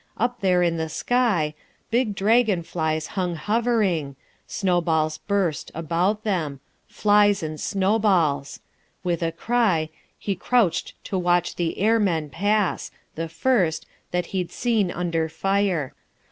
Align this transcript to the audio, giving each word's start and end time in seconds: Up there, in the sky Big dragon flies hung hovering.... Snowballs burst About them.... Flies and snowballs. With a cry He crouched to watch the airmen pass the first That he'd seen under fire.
Up 0.17 0.41
there, 0.41 0.63
in 0.63 0.77
the 0.77 0.89
sky 0.89 1.53
Big 1.91 2.15
dragon 2.15 2.63
flies 2.63 3.05
hung 3.13 3.35
hovering.... 3.35 4.15
Snowballs 4.47 5.19
burst 5.19 5.69
About 5.75 6.23
them.... 6.23 6.59
Flies 6.87 7.43
and 7.43 7.61
snowballs. 7.61 8.61
With 9.03 9.21
a 9.21 9.31
cry 9.31 9.89
He 10.17 10.33
crouched 10.35 10.95
to 11.03 11.19
watch 11.19 11.55
the 11.55 11.77
airmen 11.77 12.31
pass 12.31 12.89
the 13.13 13.29
first 13.29 13.85
That 14.09 14.25
he'd 14.33 14.51
seen 14.51 14.89
under 14.89 15.29
fire. 15.29 15.93